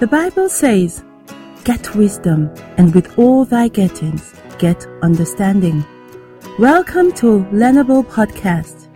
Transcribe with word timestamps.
The 0.00 0.06
Bible 0.06 0.48
says, 0.48 1.04
Get 1.62 1.94
wisdom, 1.94 2.50
and 2.78 2.94
with 2.94 3.18
all 3.18 3.44
thy 3.44 3.68
gettings, 3.68 4.34
get 4.58 4.86
understanding. 5.02 5.84
Welcome 6.58 7.12
to 7.16 7.44
Learnable 7.52 8.06
Podcast. 8.06 8.88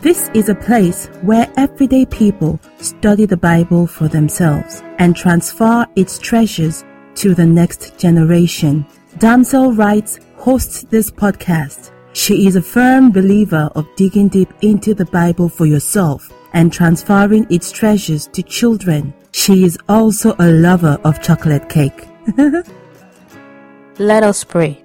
This 0.00 0.30
is 0.32 0.48
a 0.48 0.54
place 0.54 1.06
where 1.22 1.52
everyday 1.56 2.06
people 2.06 2.60
study 2.78 3.26
the 3.26 3.36
Bible 3.36 3.88
for 3.88 4.06
themselves 4.06 4.84
and 4.98 5.16
transfer 5.16 5.88
its 5.96 6.20
treasures 6.20 6.84
to 7.16 7.34
the 7.34 7.46
next 7.46 7.98
generation. 7.98 8.86
Damsel 9.18 9.72
Writes 9.72 10.20
hosts 10.36 10.84
this 10.84 11.10
podcast. 11.10 11.90
She 12.12 12.46
is 12.46 12.54
a 12.54 12.62
firm 12.62 13.10
believer 13.10 13.72
of 13.74 13.88
digging 13.96 14.28
deep 14.28 14.52
into 14.62 14.94
the 14.94 15.06
Bible 15.06 15.48
for 15.48 15.66
yourself 15.66 16.32
and 16.52 16.72
transferring 16.72 17.44
its 17.50 17.72
treasures 17.72 18.28
to 18.28 18.42
children. 18.44 19.12
She 19.34 19.64
is 19.64 19.76
also 19.88 20.36
a 20.38 20.48
lover 20.48 20.96
of 21.02 21.20
chocolate 21.20 21.68
cake. 21.68 22.06
Let 23.98 24.22
us 24.22 24.44
pray. 24.44 24.80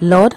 Lord, 0.00 0.34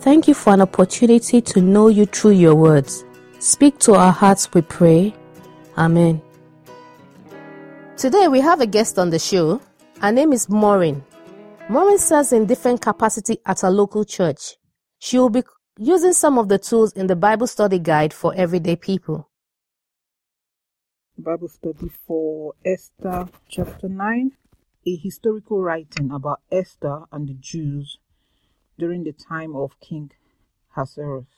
thank 0.00 0.26
you 0.26 0.32
for 0.32 0.54
an 0.54 0.62
opportunity 0.62 1.42
to 1.42 1.60
know 1.60 1.88
you 1.88 2.06
through 2.06 2.30
your 2.30 2.54
words. 2.54 3.04
Speak 3.40 3.78
to 3.80 3.92
our 3.94 4.10
hearts, 4.10 4.48
we 4.54 4.62
pray. 4.62 5.14
Amen. 5.76 6.22
Today 7.98 8.26
we 8.28 8.40
have 8.40 8.62
a 8.62 8.66
guest 8.66 8.98
on 8.98 9.10
the 9.10 9.18
show. 9.18 9.60
Her 10.00 10.10
name 10.10 10.32
is 10.32 10.48
Maureen. 10.48 11.04
Maureen 11.68 11.98
serves 11.98 12.32
in 12.32 12.46
different 12.46 12.80
capacity 12.80 13.36
at 13.44 13.62
a 13.64 13.70
local 13.70 14.06
church. 14.06 14.56
She 14.98 15.18
will 15.18 15.28
be 15.28 15.42
using 15.78 16.14
some 16.14 16.38
of 16.38 16.48
the 16.48 16.58
tools 16.58 16.94
in 16.94 17.06
the 17.06 17.16
Bible 17.16 17.48
study 17.48 17.78
guide 17.78 18.14
for 18.14 18.34
everyday 18.34 18.76
people. 18.76 19.28
Bible 21.16 21.46
study 21.46 21.88
for 21.88 22.54
Esther 22.64 23.28
chapter 23.48 23.88
9, 23.88 24.32
a 24.84 24.96
historical 24.96 25.62
writing 25.62 26.10
about 26.10 26.40
Esther 26.50 27.04
and 27.12 27.28
the 27.28 27.34
Jews 27.34 27.98
during 28.80 29.04
the 29.04 29.12
time 29.12 29.54
of 29.54 29.78
King 29.78 30.10
Ahasuerus. 30.72 31.28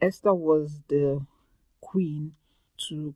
Esther 0.00 0.32
was 0.32 0.80
the 0.88 1.26
queen 1.82 2.32
to 2.88 3.14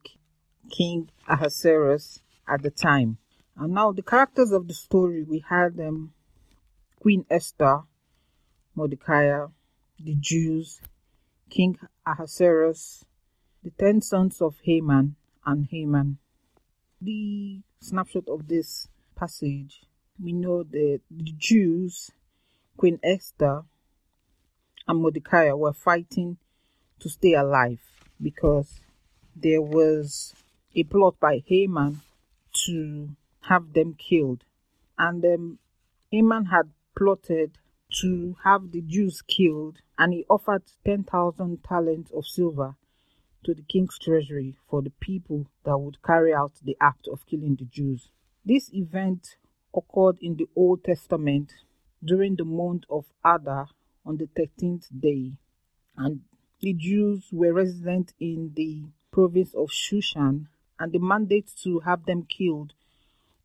King 0.71 1.09
Ahasuerus 1.27 2.21
at 2.47 2.63
the 2.63 2.71
time. 2.71 3.17
And 3.57 3.73
now 3.73 3.91
the 3.91 4.03
characters 4.03 4.53
of 4.53 4.69
the 4.69 4.75
story 4.75 5.23
we 5.23 5.43
had 5.49 5.81
um, 5.81 6.13
Queen 7.01 7.25
Esther, 7.31 7.81
Mordecai, 8.75 9.47
the 9.99 10.17
Jews, 10.21 10.83
King 11.49 11.79
Ahasuerus, 12.07 13.07
the 13.63 13.71
ten 13.71 14.03
sons 14.03 14.43
of 14.43 14.57
Haman, 14.65 15.17
and 15.47 15.67
Haman. 15.71 16.19
The 17.01 17.61
snapshot 17.81 18.29
of 18.29 18.49
this 18.49 18.89
passage, 19.15 19.83
we 20.23 20.33
know 20.33 20.63
that 20.63 21.01
the 21.11 21.35
Jews, 21.37 22.11
Queen 22.77 22.99
Esther, 23.03 23.63
and 24.87 25.01
Mordecai 25.01 25.53
were 25.53 25.73
fighting 25.73 26.39
to 27.01 27.09
stay 27.09 27.35
alive 27.35 27.81
because 28.21 28.81
there 29.37 29.63
was 29.63 30.35
a 30.75 30.85
plot 30.85 31.17
by 31.21 31.43
Haman 31.47 32.01
to 32.67 33.11
have 33.43 33.73
them 33.73 33.95
killed. 33.95 34.45
And 34.99 35.25
um, 35.25 35.59
Haman 36.11 36.47
had 36.47 36.71
plotted 36.97 37.59
to 38.01 38.37
have 38.45 38.71
the 38.73 38.81
Jews 38.81 39.23
killed 39.23 39.79
and 39.99 40.13
he 40.13 40.25
offered 40.29 40.63
10,000 40.85 41.63
talents 41.63 42.11
of 42.13 42.27
silver 42.27 42.77
to 43.45 43.55
the 43.55 43.63
king's 43.63 43.99
treasury 43.99 44.57
for 44.69 44.83
the 44.83 44.93
people 45.01 45.47
that 45.65 45.79
would 45.79 46.03
carry 46.03 46.33
out 46.35 46.53
the 46.63 46.77
act 46.81 47.09
of 47.09 47.27
killing 47.27 47.57
the 47.57 47.65
Jews. 47.65 48.09
This 48.45 48.71
event 48.73 49.37
occurred 49.75 50.19
in 50.21 50.37
the 50.37 50.49
Old 50.57 50.85
Testament 50.85 51.53
during 52.05 52.37
the 52.37 52.45
month 52.45 52.85
of 52.91 53.05
Adar 53.25 53.69
on 54.05 54.19
the 54.19 54.27
13th 54.27 54.89
day, 55.01 55.33
and 55.97 56.21
the 56.61 56.75
Jews 56.75 57.25
were 57.33 57.53
resident 57.53 58.13
in 58.21 58.53
the 58.55 58.83
province 59.11 59.55
of 59.55 59.71
Shushan, 59.71 60.47
and 60.79 60.93
the 60.93 60.99
mandate 60.99 61.51
to 61.63 61.81
have 61.81 62.05
them 62.05 62.25
killed 62.25 62.75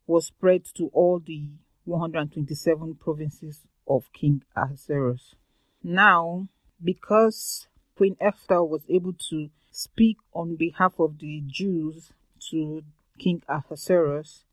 was 0.06 0.26
spread 0.26 0.64
to 0.76 0.90
all 0.92 1.20
the 1.20 1.44
127 1.84 2.96
provinces 2.96 3.60
of 3.86 4.12
King 4.12 4.42
Ahasuerus. 4.56 5.34
Now, 5.82 6.48
because 6.82 7.68
Queen 7.96 8.16
Esther 8.20 8.62
was 8.62 8.82
able 8.88 9.12
to 9.28 9.50
speak 9.70 10.16
on 10.32 10.56
behalf 10.56 10.98
of 10.98 11.18
the 11.18 11.42
Jews 11.46 12.12
to 12.50 12.82
King 13.18 13.42
Ahasuerus, 13.48 14.44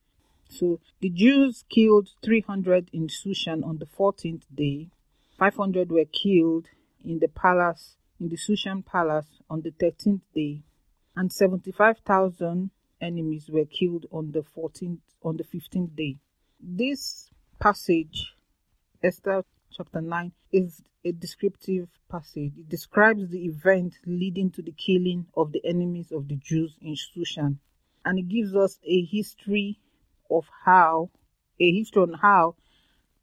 so 0.50 0.80
the 1.02 1.10
Jews 1.10 1.66
killed 1.70 2.10
300 2.24 2.90
in 2.94 3.08
Shushan 3.08 3.66
on 3.66 3.80
the 3.80 3.86
14th 3.86 4.44
day, 4.54 4.90
500 5.38 5.92
were 5.92 6.06
killed 6.06 6.68
in 7.04 7.20
the 7.20 7.28
palace, 7.28 7.98
in 8.20 8.30
the 8.30 8.38
Shushan 8.38 8.86
palace 8.86 9.42
on 9.50 9.62
the 9.62 9.72
13th 9.72 10.22
day, 10.34 10.62
and 11.16 11.32
75,000 11.32 12.72
enemies 13.02 13.50
were 13.50 13.66
killed 13.66 14.06
on 14.12 14.32
the 14.32 14.42
14th, 14.42 15.00
on 15.24 15.38
the 15.38 15.44
15th 15.44 15.96
day. 15.96 16.18
This 16.60 17.30
passage, 17.60 18.36
Esther 19.04 19.44
chapter 19.78 20.02
9, 20.02 20.32
is 20.52 20.82
a 21.06 21.12
descriptive 21.12 21.88
passage. 22.10 22.54
It 22.58 22.68
describes 22.68 23.30
the 23.30 23.46
event 23.46 23.94
leading 24.08 24.50
to 24.52 24.64
the 24.64 24.72
killing 24.72 25.28
of 25.36 25.52
the 25.52 25.64
enemies 25.64 26.12
of 26.12 26.28
the 26.28 26.36
Jews 26.36 26.76
in 26.82 26.96
Shushan. 26.96 27.58
And 28.04 28.18
it 28.18 28.28
gives 28.28 28.56
us 28.56 28.80
a 28.84 29.06
history 29.06 29.78
of 30.32 30.46
how, 30.66 31.12
a 31.60 31.72
history 31.72 32.02
on 32.02 32.14
how 32.14 32.56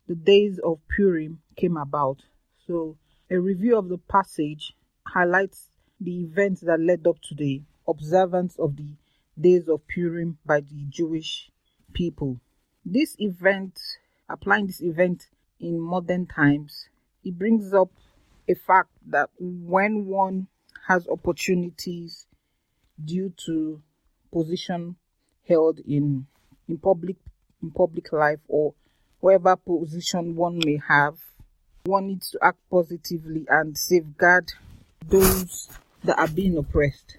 the 0.06 0.14
days 0.14 0.60
of 0.62 0.78
Purim 0.94 1.41
came 1.56 1.76
about. 1.76 2.19
So, 2.66 2.98
a 3.31 3.38
review 3.41 3.76
of 3.76 3.88
the 3.88 3.98
passage 3.98 4.75
highlights 5.06 5.70
the 6.00 6.20
events 6.20 6.60
that 6.60 6.78
led 6.78 7.06
up 7.06 7.16
to 7.28 7.34
the 7.34 7.62
observance 7.88 8.56
of 8.59 8.76
the 8.76 8.94
days 9.41 9.69
of 9.69 9.81
Purim 9.88 10.38
by 10.47 10.60
the 10.60 10.87
Jewish 10.88 11.50
people. 11.93 12.38
This 12.84 13.16
event, 13.19 13.81
applying 14.28 14.66
this 14.66 14.82
event 14.82 15.26
in 15.60 15.81
modern 15.81 16.26
times, 16.26 16.88
it 17.25 17.38
brings 17.38 17.72
up 17.72 17.91
a 18.48 18.54
fact 18.54 18.91
that 19.06 19.31
when 19.38 20.06
one 20.06 20.48
has 20.88 21.09
opportunities 21.09 22.26
due 23.03 23.32
to 23.47 23.81
position 24.32 24.97
held 25.48 25.78
in 25.81 26.26
in 26.69 26.78
public 26.78 27.16
in 27.62 27.70
public 27.70 28.12
life 28.12 28.41
or 28.48 28.75
whatever 29.20 29.56
position 29.56 30.37
one 30.37 30.60
may 30.64 30.78
have 30.88 31.16
one 31.84 32.06
needs 32.06 32.31
to 32.31 32.38
act 32.43 32.59
positively 32.70 33.47
and 33.48 33.76
safeguard 33.76 34.53
those 35.06 35.69
that 36.03 36.19
are 36.19 36.28
being 36.28 36.56
oppressed. 36.56 37.16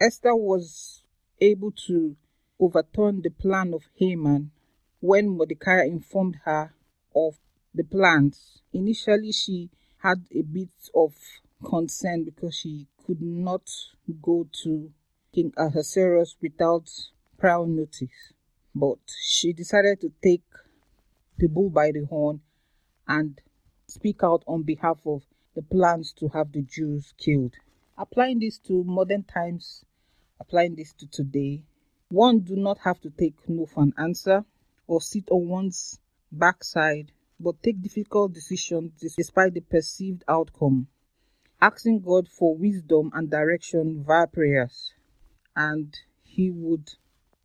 Esther 0.00 0.34
was 0.34 1.02
able 1.40 1.72
to 1.86 2.16
overturn 2.60 3.22
the 3.22 3.30
plan 3.30 3.72
of 3.72 3.82
haman 3.96 4.50
when 5.00 5.28
mordecai 5.28 5.84
informed 5.84 6.36
her 6.44 6.72
of 7.14 7.38
the 7.74 7.84
plans 7.84 8.62
initially 8.72 9.32
she 9.32 9.70
had 10.02 10.24
a 10.34 10.42
bit 10.42 10.70
of 10.94 11.14
concern 11.64 12.24
because 12.24 12.54
she 12.54 12.86
could 13.04 13.20
not 13.20 13.68
go 14.22 14.46
to 14.62 14.90
King 15.34 15.52
Ahasuerus 15.56 16.36
without 16.40 16.90
prior 17.38 17.66
notice. 17.66 18.32
But 18.74 18.98
she 19.20 19.52
decided 19.52 20.00
to 20.00 20.12
take 20.22 20.44
the 21.36 21.48
bull 21.48 21.70
by 21.70 21.90
the 21.92 22.04
horn 22.04 22.40
and 23.06 23.40
speak 23.86 24.22
out 24.22 24.44
on 24.46 24.62
behalf 24.62 25.00
of 25.06 25.22
the 25.54 25.62
plans 25.62 26.12
to 26.12 26.28
have 26.28 26.52
the 26.52 26.62
Jews 26.62 27.12
killed. 27.18 27.54
Applying 27.96 28.38
this 28.38 28.58
to 28.60 28.84
modern 28.84 29.24
times, 29.24 29.84
applying 30.38 30.76
this 30.76 30.92
to 30.94 31.06
today, 31.06 31.62
one 32.08 32.40
do 32.40 32.56
not 32.56 32.78
have 32.78 33.00
to 33.00 33.10
take 33.10 33.36
no 33.48 33.66
for 33.66 33.82
an 33.82 33.92
answer 33.98 34.44
or 34.86 35.00
sit 35.00 35.24
on 35.30 35.48
one's 35.48 35.98
backside 36.30 37.12
but 37.40 37.62
take 37.62 37.80
difficult 37.80 38.32
decisions 38.32 38.92
despite 39.16 39.54
the 39.54 39.60
perceived 39.60 40.24
outcome, 40.26 40.88
asking 41.60 42.00
God 42.00 42.28
for 42.28 42.56
wisdom 42.56 43.10
and 43.14 43.30
direction 43.30 44.02
via 44.04 44.26
prayers, 44.26 44.92
and 45.54 45.96
He 46.24 46.50
would 46.50 46.90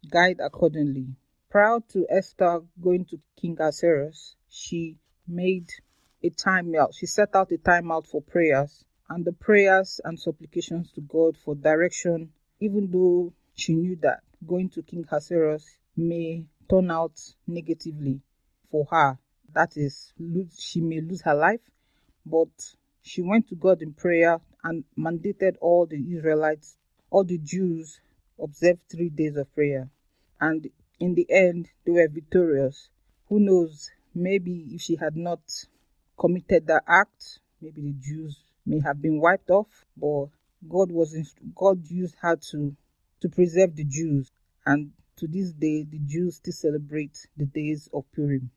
guide 0.09 0.39
accordingly. 0.39 1.15
Prior 1.49 1.79
to 1.89 2.07
Esther 2.09 2.61
going 2.81 3.05
to 3.05 3.19
King 3.39 3.57
Ahasuerus, 3.59 4.35
she 4.49 4.97
made 5.27 5.69
a 6.23 6.29
time 6.29 6.73
out. 6.75 6.93
She 6.95 7.05
set 7.05 7.35
out 7.35 7.51
a 7.51 7.57
time 7.57 7.91
out 7.91 8.07
for 8.07 8.21
prayers, 8.21 8.85
and 9.09 9.23
the 9.23 9.33
prayers 9.33 10.01
and 10.03 10.19
supplications 10.19 10.91
to 10.93 11.01
God 11.01 11.37
for 11.37 11.53
direction, 11.53 12.31
even 12.59 12.89
though 12.89 13.33
she 13.53 13.75
knew 13.75 13.95
that 13.97 14.21
going 14.47 14.69
to 14.69 14.81
King 14.81 15.05
Ahasuerus 15.07 15.77
may 15.95 16.45
turn 16.67 16.89
out 16.89 17.19
negatively 17.45 18.21
for 18.71 18.85
her 18.89 19.19
that 19.53 19.77
is, 19.77 20.13
lose, 20.17 20.57
she 20.59 20.81
may 20.81 21.01
lose 21.01 21.21
her 21.21 21.35
life, 21.35 21.61
but 22.25 22.50
she 23.01 23.21
went 23.21 23.47
to 23.50 23.55
God 23.55 23.81
in 23.81 23.94
prayer 23.94 24.39
and 24.63 24.83
mandated 24.97 25.55
all 25.61 25.85
the 25.85 25.97
Israelites, 26.15 26.77
all 27.09 27.23
the 27.23 27.38
Jews, 27.38 28.00
observe 28.41 28.77
three 28.89 29.09
days 29.09 29.35
of 29.38 29.53
prayer. 29.53 29.89
And 30.39 30.67
in 31.00 31.15
the 31.15 31.27
end, 31.29 31.69
they 31.85 31.91
were 31.91 32.07
victorious. 32.07 32.89
Who 33.29 33.39
knows? 33.39 33.89
Maybe 34.15 34.67
if 34.71 34.81
she 34.81 34.95
had 34.95 35.15
not 35.15 35.41
committed 36.17 36.67
that 36.67 36.83
act, 36.88 37.39
maybe 37.61 37.81
the 37.81 37.95
Jews 38.00 38.44
may 38.65 38.79
have 38.79 39.01
been 39.01 39.19
wiped 39.19 39.50
off. 39.50 39.85
But 39.97 40.27
God 40.67 40.91
was 40.91 41.35
God 41.55 41.85
used 41.89 42.15
her 42.21 42.35
to 42.51 42.75
to 43.21 43.29
preserve 43.29 43.75
the 43.75 43.85
Jews, 43.85 44.31
and 44.65 44.91
to 45.17 45.27
this 45.27 45.51
day, 45.53 45.83
the 45.83 46.00
Jews 46.00 46.35
still 46.35 46.53
celebrate 46.53 47.27
the 47.38 47.45
days 47.45 47.89
of 47.94 48.03
Purim, 48.13 48.51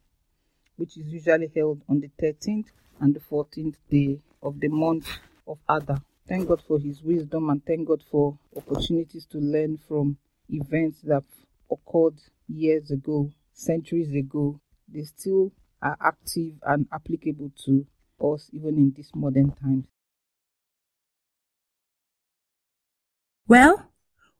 which 0.76 0.96
is 0.96 1.06
usually 1.06 1.50
held 1.54 1.80
on 1.88 2.00
the 2.00 2.10
13th 2.22 2.66
and 3.00 3.14
the 3.14 3.20
14th 3.20 3.76
day 3.90 4.18
of 4.42 4.60
the 4.60 4.68
month 4.68 5.08
of 5.46 5.58
Adar. 5.68 6.00
Thank 6.28 6.48
God 6.48 6.62
for 6.66 6.78
His 6.78 7.02
wisdom 7.02 7.50
and 7.50 7.64
thank 7.64 7.88
God 7.88 8.02
for 8.10 8.36
opportunities 8.56 9.26
to 9.26 9.38
learn 9.38 9.78
from 9.88 10.16
events 10.48 11.00
that 11.04 11.24
occurred 11.70 12.18
years 12.48 12.90
ago, 12.90 13.30
centuries 13.52 14.12
ago. 14.12 14.60
They 14.88 15.02
still 15.02 15.52
are 15.82 15.96
active 16.00 16.54
and 16.62 16.86
applicable 16.92 17.52
to 17.64 17.86
us 18.20 18.48
even 18.52 18.76
in 18.76 18.92
these 18.96 19.10
modern 19.14 19.52
times. 19.52 19.86
Well, 23.48 23.92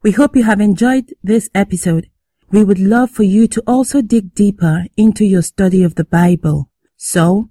we 0.02 0.12
hope 0.12 0.34
you 0.34 0.44
have 0.44 0.60
enjoyed 0.60 1.14
this 1.22 1.48
episode. 1.54 2.10
We 2.50 2.62
would 2.62 2.78
love 2.78 3.10
for 3.10 3.24
you 3.24 3.48
to 3.48 3.60
also 3.66 4.02
dig 4.02 4.34
deeper 4.34 4.84
into 4.96 5.24
your 5.24 5.42
study 5.42 5.82
of 5.82 5.96
the 5.96 6.04
Bible. 6.04 6.70
So, 6.96 7.48